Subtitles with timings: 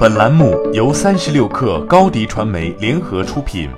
[0.00, 3.68] 本栏目由三十六氪高低传媒联合出品。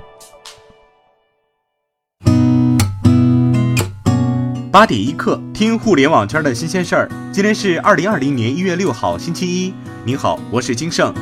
[4.71, 7.09] 八点一刻，听互联网圈的新鲜事儿。
[7.33, 9.73] 今天是二零二零年一月六号，星期一。
[10.05, 11.13] 您好，我是金盛。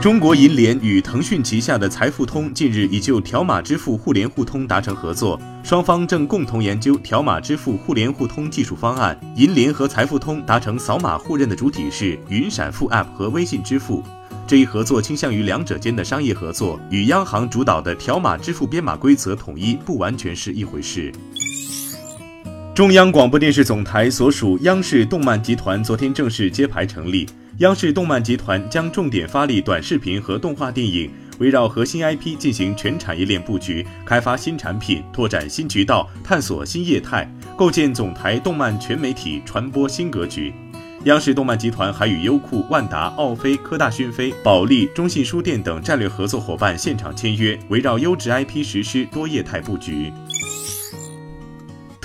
[0.00, 9.18] 中国银联与腾讯旗下的财付通近日已就条码支付互联互通达成合作，双方正共同研究条码支付互联互通技术方案。
[9.34, 14.04] 银联和财付通达成扫码互认的主体是云闪付 App 和微信支付，
[14.46, 21.12] 这一合作倾向于两者间的商业合作，与央行主导的条码支付编码规则统一不完全是一回事。
[22.78, 27.28] 中央广播电视总台所属央视动漫集团昨天正式揭牌成立。
[27.56, 31.10] 央视动漫集团将重点发力短视频和动画电影，
[31.40, 40.54] 围绕核心 IP 进行全产业链布局，开发新产品，拓展新渠道，探索新业态，构建总台动漫全媒体传播新格局。
[41.04, 50.12] 央视动漫集团还与优酷、万达、奥飞、科大讯飞、保利、中信书店等战略合作伙伴现场签约，围绕优质 IP 实施多业态布局。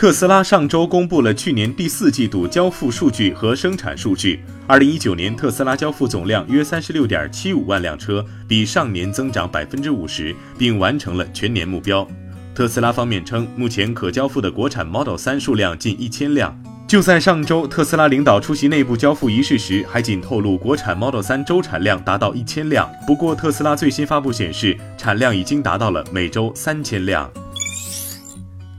[0.04, 4.44] 特斯拉上周公布了去年第四季度交付数据和生产数据。
[4.68, 12.06] 二零一九年，特斯拉交付总量约三十六点七五万辆车，比上年增长百分之五十，并完成了全年目标。
[12.54, 16.54] 特斯拉方面称，目前可交付的国产 Model 3数量近一千辆。
[16.86, 22.92] 就在上周，特斯拉领导出席内部交付仪式时，还仅透露国产 Model 3周产量达到一千辆。
[23.08, 27.32] 不过，特斯拉最新发布显示，产量已经达到了每周三千辆。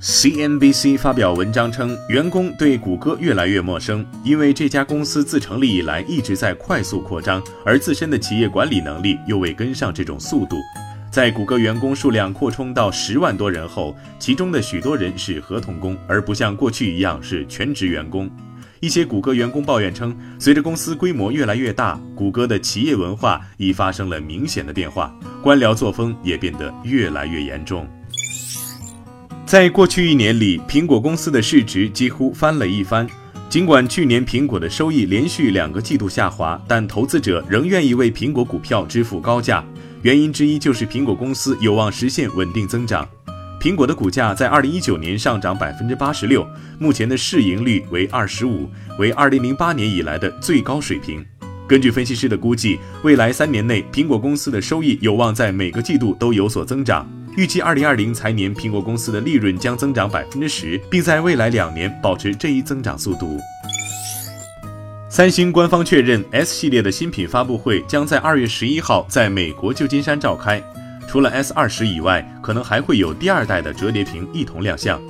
[0.05, 10.58] CNBC 发表文章称，员工对谷歌越来越陌生，因为这家公司自成立以来一直在快速扩张，而自身的企业管理能力又未跟上这种速度。
[11.10, 18.30] 在谷歌员工数量扩充到十万多人后，其中的许多人是合同工，而不像过去一样是全职员工。
[18.80, 25.10] 一些谷歌员工抱怨称，随着公司规模越来越大，谷歌的企业文化已发生了明显的变化，
[25.42, 27.88] 官僚作风也变得越来越严重。
[29.47, 33.06] 在过去一年里，苹果公司的市值几乎翻了一番。
[33.50, 39.62] 尽管去年苹果的收益连续两个季度下滑，但投资者仍愿意为苹果股票支付高价。
[40.00, 43.06] 原因之一就是苹果公司有望实现稳定增长。
[43.60, 46.47] 苹果的股价在二零一九年上涨百分之八十六，
[46.78, 48.69] 目前的市盈率为二十五，
[48.99, 51.25] 为二零零八年以来的最高水平。
[51.69, 57.06] 根据分析师的估计，未来三年内苹果公司的收益有望在每个季度都有所增长。
[57.37, 63.41] 预计二零二零财年，苹果公司的利润将增长百分之十，并在未来两年保持这一增长速度。
[65.09, 70.62] 三星官方确认，S 系列的新品发布会将在二月十一号在美国旧金山召开。
[71.09, 75.00] 除了 S 二十以外，可能还会有第二代的折叠屏一同亮相。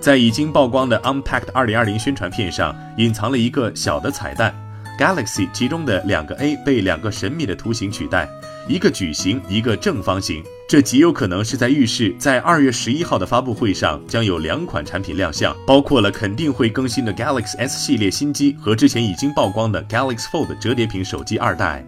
[0.00, 4.54] 在已经曝光的 Unpacked 二零二零宣传片上，隐藏了一个小的彩蛋
[5.00, 8.28] ：Galaxy 其中的两个 A 被两个神秘的图形取代，
[8.68, 10.44] 一个矩形，一个正方形。
[10.68, 21.82] 这极有可能是在预示，在二月十一号的发布会上将有两款产品亮相，包括了肯定会更新的 Galaxy S 系列新机和之前已经曝光的 Galaxy Fold 折叠屏手机二代。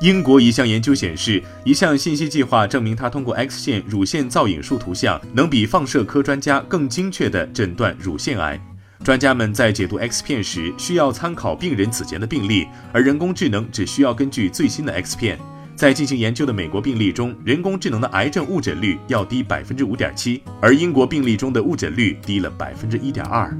[0.00, 8.60] 英国一项研究显示，一项信息计划证明，它通过 X 线乳腺造影术图像，能比放射科专家更精确地诊断乳腺癌。
[9.04, 15.38] 专家们在解读 X 片时需要参考病人此前的病例，而人工智能只需要根据最新的 X 片。
[15.76, 23.54] 在进行研究的美国病例中，人工智能的癌症误诊率要低百分之五点七，而英国病例中的误诊率低了百分之一点二。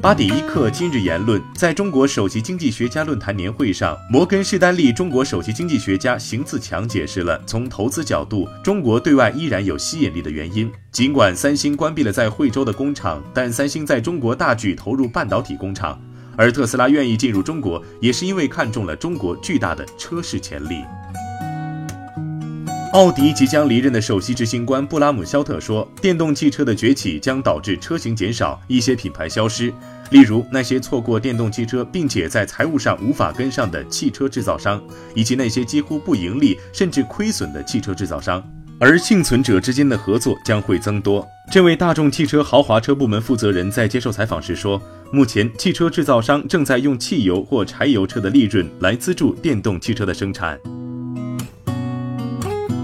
[0.00, 10.70] 八点一刻，今日言论：在中国首席经济学家论坛年会上，摩根士丹利中国首席经济学家邢自强解释了从投资角度，中国对外依然有吸引力的原因。
[10.92, 16.00] 尽管三星关闭了在惠州的工厂，但三星在中国大举投入半导体工厂。
[16.36, 20.84] 而特斯拉愿意进入中国，也是因为看中了中国巨大的车市潜力。
[22.94, 29.70] 奥迪即将离任的首席执行官布拉姆肖特说：“电动汽车的崛起将导致车型减少，一些品牌消失，
[30.10, 34.82] 例如那些错过电动汽车并且在财务上无法跟上的汽车制造商，
[35.14, 38.42] 以及那些几乎不盈利甚至亏损的汽车制造商。
[38.80, 44.80] 而幸存者之间的合作将会增多。”这位大众汽车豪华车部门负责人在接受采访时说。
[45.10, 50.58] 目前，汽车制造商正在用汽油或柴油车的利润来资助电动汽车的生产。